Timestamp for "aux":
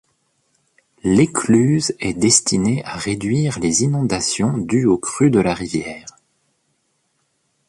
4.87-4.97